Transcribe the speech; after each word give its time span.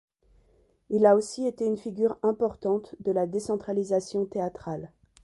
Il 0.89 1.05
a 1.05 1.15
aussi 1.15 1.45
été 1.45 1.63
une 1.63 1.77
figure 1.77 2.17
importante 2.23 2.95
de 3.01 3.11
la 3.11 3.27
décentralisation 3.27 4.25
théâtrale. 4.25 4.91